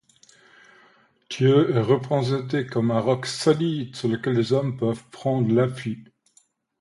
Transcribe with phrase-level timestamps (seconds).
[1.29, 6.03] Dieu est représenté comme un roc solide sur lequel les hommes peuvent prendre appui.